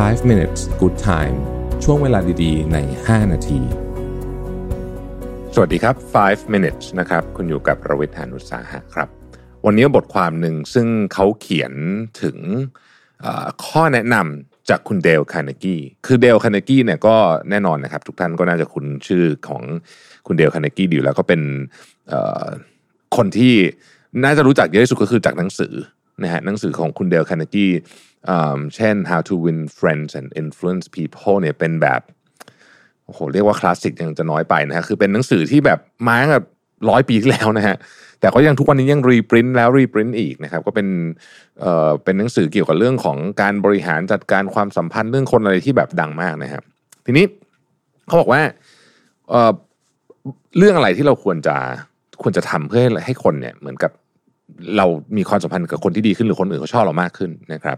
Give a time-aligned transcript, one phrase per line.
[0.00, 1.36] 5 minutes good time
[1.84, 3.60] ช่วงเวลาดีๆ ใน 5 นาที
[5.54, 9.08] สวัสดีครับ 5 minutes นะครับ คุณอยู่กับรวิศ หาญอุตสาหะครับ
[9.66, 11.72] วันนี้บทความหนึ่งซึ่งเขาเขียน
[12.22, 12.36] ถึง
[13.64, 17.16] ข้อแนะนำจากคุณเดลคาร์เนกี้ คือเดลคาร์เนกี้เนี่ยก็
[17.50, 19.62] แน่นอนนะครับ ทุกท่านก็น่าจะคุ้นชื่อของ
[20.26, 21.40] คุณเดลคาร์เนกี้อยู่แล้วก็เป็น
[23.16, 23.54] คนที่
[24.24, 25.74] น่าจะรู้จักเยอะที่สุดก็คือจากหนังสือ
[26.22, 27.72] นะฮะหนังสือของคุณเดลคาร์เนกี้
[28.76, 32.00] เช่น How to Win Friends and Influence People เนี่ยเป็นแบบ
[33.04, 36.40] โอ้โหเรียกว่าคลาสสิกยังจะน้อยไปนะฮะคือเป็นหนังสือที่แบบมาตั้งแต่
[36.90, 37.76] ร้อยปีที่แล้วนะฮะ
[38.20, 40.88] แต่ก็ยังทุกวันนี้ยังรีปรินแล้วรีปรินอีกนะครับก็เป็น
[41.60, 46.62] เอ่อเป็นหนังสือเกี่ยวกับเรื่องของการบริหารจัดการความสัมพันธ์เรื่องคนอะไรที่แบบดังมากนะครับ
[47.06, 47.24] ทีนี้
[48.06, 48.40] เขาบอกว่า
[49.30, 49.52] เอ่อ
[50.58, 51.56] เรื่องอะไรที่เราควรจะ
[52.22, 53.92] ควรจะทำเพื่อให้คนเนี่ยเหมือนกับ
[54.76, 57.76] เรามีความสัมพันธ์กับคนที่ดีขึ้นหรือคนอื่นเขาชอบเรามากขึ้นนะครับ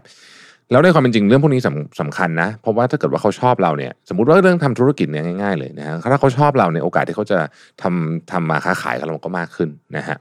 [0.71, 1.61] แล้วในความเป็นจริงเรื่องพวกนี้
[2.01, 7.39] สำคัญนะเพราะว่าถ้าเกิดว่าเขาชอบเราเนี่ยสมมติว่าเรื่องทำธุรกิจเนี่ยง่ายๆเลยนะฮะถ้าเขาชอบเราในโอกาสที่เขาจะ
[7.81, 10.17] ทำทำมาค้าขายกับเราก็มากขึ้นนะฮะ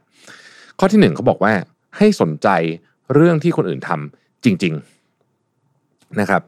[0.78, 1.52] ข้อที่หนึ่งเขาบอกว่า
[1.96, 2.48] ให้สนใจ
[3.14, 4.74] เรื่องที่คนอื่นทำจริง
[5.46, 6.42] ๆนะครับ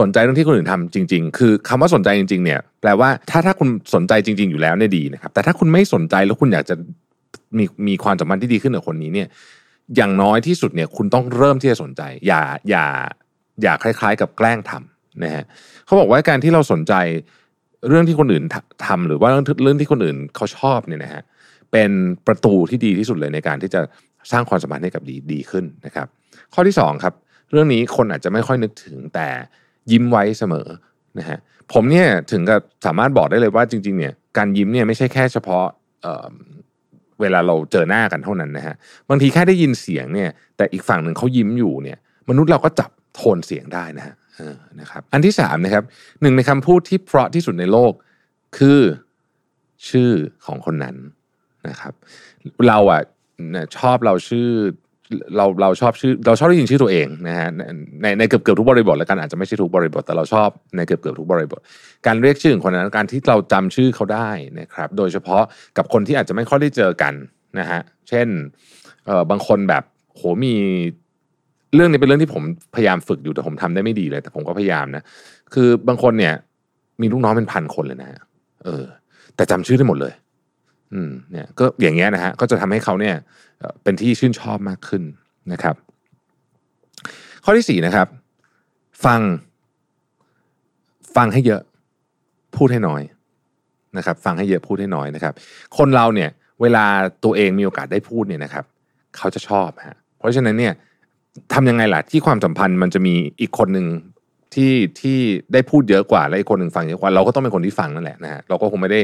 [0.00, 6.74] สนใจเรื่องที่คนอื่นทำจริง ๆ คือคำว่าสนใจจริง ๆ เนี่ย แปลว่าถ้าถ้าคุณสนใจจริง ๆ อยู่แล้วเนี่ยดีนะครับ แต่ถ้าคุณไม่สนใจแล้วคุณอยากจะ
[7.58, 9.28] มีมีความสัมพันธ์ที่ดีขึ้นกับคนนี้เนี่ย
[9.96, 12.86] อย่างน้อยที่สุดเนี่ย คุณต้องเริ่มที่จะสนใจ อย่าอย่า
[13.62, 15.44] อย่าคล้าย ๆ กับแกล้งทำนะฮะ
[15.86, 16.94] เขาบอกว่าการที่เราสนใจ
[17.88, 18.44] เรื่องที่คนอื่น
[18.86, 21.22] ทำหรือว่าเรื่องเรื่องที่คนอื่นเขาชอบเนี่ยนะฮะ
[21.72, 21.90] เป็น
[22.26, 23.80] ประตูที่ดีที่สุดเลยในการที่จะ
[24.32, 26.06] สร้างความสัมพันธ์ให้กับดีดีขึ้นนะครับ
[26.54, 27.14] ข้อที่2ครับ
[27.50, 29.28] เรื่องนี้คนอาจจะไม่ค่อยนึกถึงแต่
[29.90, 30.66] ยิ้มไว้เสมอ
[31.18, 31.38] นะฮะ
[31.72, 35.66] ผมเนี่ยถึงกับสามารถบอกได้เลยว่าจริง ๆ เนี่ยการยิ้มเนี่ยไม่ใช่แค่เฉพาะ
[37.20, 38.74] เวลาเราเจอหน้ากันเท่านั้นนะฮะ
[39.08, 44.14] บางทีแค่ได้ยินเสียงเนี่ย แต่อีกฝั่งหนึ่งเขายิ้มอยู่เนี่ย มนุษย์เราก็จับโทนเสียงได้นะฮะ
[44.80, 45.84] นะครับอันที่สามนะครับ
[46.22, 47.92] หนึ่งในคำพูดที่เพราะที่สุดในโลก
[48.58, 48.80] คือ
[49.88, 50.12] ชื่อ
[50.46, 50.96] ของคนนั้น
[51.68, 51.94] นะครับ
[52.68, 53.02] เราอะ
[53.76, 54.48] ชอบเราชื่อ
[55.36, 57.48] เราเราชอบชื่อเราชอบได้ยินชื่อตัวเองนะฮะ
[58.02, 61.60] ในในเกือบเกือบทุกบริบทแล้วกันอาจจะไม่ใช่ทุกบริบท แต่เราชอบในเกือบเกือบทุกบริบท
[62.06, 64.30] การเรียกชื่อคนนั้นการที่เราจำชื่อเขาได้
[64.60, 65.42] นะครับ โดยเฉพาะ
[65.76, 67.14] กับคนที่อาจจะไม่ค่อยได้เจอกัน
[67.58, 68.26] นะฮะเช่น
[69.06, 69.82] เออบางคนแบบ
[70.14, 70.54] โหมี
[71.74, 72.42] เรื่องนี้เป็นเรื่องที่ผม
[72.74, 75.02] พยายามฝึกอยู่แต่ผมทำได้ไม่ดีเลย แต่ผมก็พยายามนะ
[75.54, 76.34] คือบางคนเนี่ย
[77.00, 78.10] มีลูกน้องเป็นพันคนเลยนะ
[78.64, 78.84] เออ
[79.36, 80.12] แต่จำชื่อได้หมดเลย
[80.94, 83.14] อืมเนี่ยก็อย่างเงี้ยนะฮะก็จะทำให้เขาเนี่ย
[83.82, 85.02] เป็นที่ชื่นชอบมากขึ้น
[85.52, 85.74] นะครับ
[87.44, 88.06] ข้อที่สี่นะครับ
[89.04, 89.20] ฟัง
[91.16, 91.62] ฟังให้เยอะ
[92.56, 93.02] พูดให้น้อย
[93.96, 95.34] นะครับ ฟังให้เยอะพูดให้น้อยนะครับ
[95.78, 96.84] คนเราเนี่ย เวลา
[97.24, 98.64] ตัวเองมีโอกาสได้พูดเนี่ยนะครับ
[99.16, 100.74] เขาจะชอบฮะเพราะฉะนั้นเนี่ย
[101.52, 103.86] ทำยังไงล่ะที่ความสัมพันธ์มันจะมีอีกคนหนึ่ง
[104.54, 105.18] ที่ที่
[105.52, 109.00] ได้พูดเยอะกว่าและอีกคนหนึ่งฟังเยอะกว่าเราก็ต้องเป็นคนที่ฟังนั่นแหละนะฮะเราก็คงไม่ได้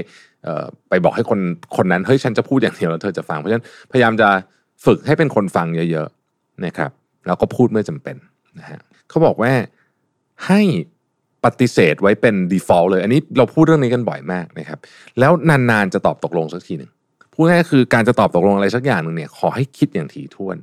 [0.89, 1.41] ไปบอกให้คน
[1.77, 4.29] คนนั้นเฮ้ยฉันจะพูดอย่างเดียวแล้วเธอจะฟังเพราะฉะนั้นพยายามจะ
[4.87, 6.91] ฝึกให้เป็นคนฟังเยอะๆนะครับ
[7.27, 8.17] แล้วก็พูดเมื่อจำเป็น
[8.59, 9.53] นะฮะเขาบอกว่า
[10.47, 10.61] ให้
[11.45, 14.79] ปฏิเสธไว้เป็น default เลย อันนี้เราพูดเรื่องนี้กันบ่อยมากนะครับ
[15.19, 15.33] แล้ว
[15.71, 16.91] นานๆจะตอบตกลงสักทีหนึ่ง
[17.35, 20.57] พูดง่ายคือการจะตอบตกลงอะไรสักอย่างหนึ่งเนี่ยขอให้คิดอย่างถี่ถ้วน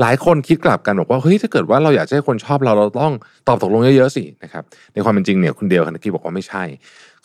[0.00, 3.12] หลายคนคิดกลับกันบอกว่าเฮ้ยถ้าเกิดว่าเราอยากให้คนชอบเราเราต้อง
[3.48, 6.64] ตอบตกลงเยอะๆสินะครับในความเป็นจริงเนี่ยคุณเดียวคันกี้บอกว่าไม่ใช่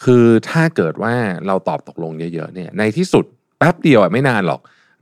[0.03, 1.13] คือถ้าเกิดว่า
[1.47, 3.25] เราตอบตกลงเยอะๆเนี่ยในที่สุด
[3.57, 4.61] แป๊บเดียวไม่นานหรอก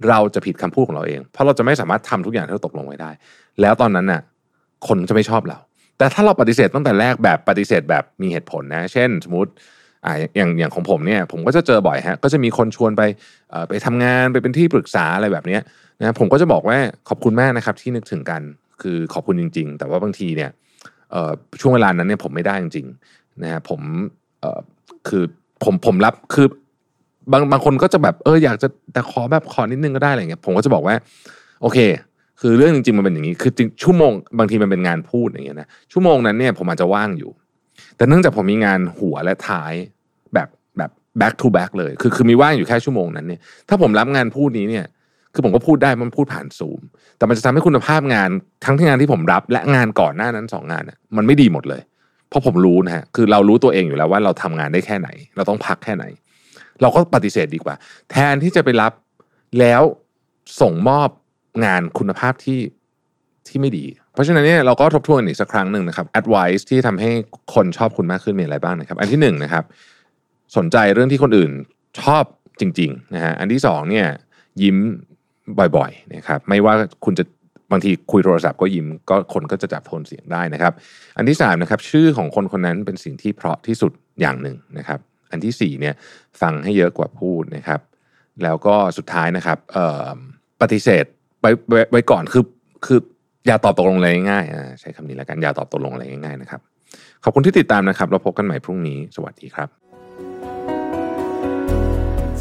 [0.10, 3.12] เราจะผิดคำพูดของเราเอง เพราะเราจะไม่สามารถทำทุกอย่างที่เราตกลงไว้ได้
[3.62, 4.22] แล้วตอนนั้นน่ะ
[4.88, 5.58] คนจะไม่ชอบเรา
[5.98, 9.52] แต่ถ้าเราปฏิเสธตั้งแต่แรกแบบปฏิเสธแบบมีเหตุผลนะ เช่น สมมติ
[10.06, 13.02] อ่าอย่างอย่างของผมเนี่ยผมก็จะเจอบ่อยฮะก็จะมีคนชวนไป
[13.70, 15.58] ไปทำงานไปเป็นที่ปรึกษาอะไรแบบนี้
[16.00, 16.78] นะผมก็จะบอกว่า
[17.10, 18.42] ขอบคุณมากนะครับที่นึกถึงกัน
[18.82, 20.50] คือขอบคุณจริง ๆ แต่ว่าบางทีเนี่ย
[21.62, 23.82] ช่วงเวลานั้นเนี่ยผมไม่ได้จริงๆนะฮะผม
[25.08, 25.24] คือ
[25.64, 26.48] ผมผมรับคือ
[27.32, 30.96] บางบางคนก็จะแบบเอออยากจะแต่ขอแบบขอนิดนึงก็ได้อะไรเงี้ยผมก็จะบอกว่า
[31.62, 31.78] โอเค
[32.42, 37.32] คือเรื่องจริงๆมันเป็นอย่างนี้ คือจริงชั่วโมงบางทีมันเป็นงานพูดอย่างเงี้ยนะชั่วโมงนั้นเนี่ยผมอาจจะว่างอยู่
[37.98, 39.74] แต่เนื่องจากผมมีงานหัวและท้าย
[40.34, 40.92] แบบแบบ
[41.22, 44.86] back to back เลย คือคือมีว่างอยู่แค่ชั่วโมงนั้นเนี่ย ถ้าผมรับงานพูดนี้เนี่ย
[45.34, 46.82] คือผมก็พูดได้มันพูดผ่านซูม
[47.18, 48.30] แต่มันจะทำให้คุณภาพงาน
[48.66, 51.82] ทั้งที่งานที่ผมรับ และงานก่อนหน้านั้นสองงานเนี่ยมันไม่ดีหมดเลย
[52.30, 56.06] เพราะผมรู้นะฮะ คือเรารู้ตัวเองอยู่แล้วว่าเราทำงานได้แค่ไหน เราต้องพักแค่ไหน
[56.82, 57.76] เราก็ปฏิเสธดีกว่า
[58.12, 58.94] แทนที่จะไปรับ
[59.60, 59.82] แล้ว
[60.62, 61.10] ส่งมอบ
[61.66, 62.60] งานคุณภาพที่
[63.48, 67.10] ที่ไม่ดี เพราะฉะนั้นเนี่ยเราก็ทบทวนอีกสักครั้งหนึ่งนะครับ advice ที่ทำให้
[67.54, 69.64] คนชอบคุณมากขึ้นมีอะไรบ้างนะครับ อันที่หนึ่งนะครับ
[70.58, 71.52] สนใจเรื่องที่คนอื่น
[72.02, 72.24] ชอบ
[72.60, 74.08] จริงๆนะฮะอันที่สองเนี่ย
[74.62, 74.78] ยิ้ม
[75.78, 76.74] บ่อยๆนะครับไม่ว่า
[77.06, 77.24] คุณจะ
[77.72, 80.74] บางทีคุยโทรศัพท์ก็ยิ้มก็คนก็จะจับโทนเสียงได้นะครับ
[81.18, 85.00] อันที่3นะครับชื่อของคนคนนั้นเป็นสิ่งที่เพราะที่สุดอย่างหนึ่งนะครับ
[85.32, 85.96] อันที่4เนี่ย
[86.42, 87.80] ฟังให้เยอะกว่าพูดนะครับ
[88.44, 89.58] แล้วก็สุดท้ายนะครับ
[90.62, 91.06] ปฏิเสธ
[91.42, 91.52] ไว้
[91.92, 92.44] ไว้ก่อนคือ
[92.86, 93.00] คือ
[93.48, 96.62] อย่าตอบตกลงอะไรง่ายๆใช้คำนี้แล้วกันอย่าตอบตกลงอะไรง่ายๆนะครับ
[97.24, 99.85] ขอบคุณที่ติดตามนะครับ เราพบกันใหม่พรุ่งนี้ สวัสดีครับ